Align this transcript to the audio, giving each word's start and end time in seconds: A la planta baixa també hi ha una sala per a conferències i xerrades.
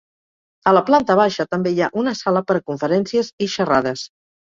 A 0.69 0.71
la 0.77 0.81
planta 0.85 1.17
baixa 1.19 1.45
també 1.51 1.73
hi 1.75 1.83
ha 1.87 1.89
una 2.03 2.13
sala 2.21 2.41
per 2.53 2.55
a 2.61 2.63
conferències 2.71 3.31
i 3.47 3.51
xerrades. 3.57 4.07